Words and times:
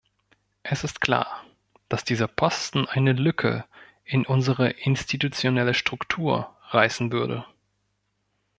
Es 0.63 0.83
ist 0.83 0.99
klar, 0.99 1.45
dass 1.87 2.03
dieser 2.03 2.27
Posten 2.27 2.87
eine 2.87 3.13
Lücke 3.13 3.65
in 4.03 4.25
unsere 4.25 4.67
institutionelle 4.71 5.75
Struktur 5.75 6.57
reißen 6.71 7.11
würde. 7.11 7.45